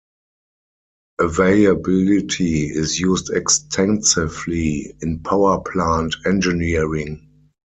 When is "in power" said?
4.99-5.59